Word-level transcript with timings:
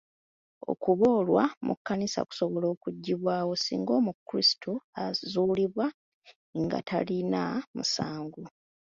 Okuboolwa 0.71 1.43
mu 1.65 1.73
kkanisa 1.77 2.19
kusobola 2.27 2.65
okuggibwawo 2.73 3.51
singa 3.63 3.91
omukrisitu 3.99 4.73
azuulibwa 5.03 5.85
nga 6.63 6.79
talina 6.87 7.43
musango. 7.75 8.43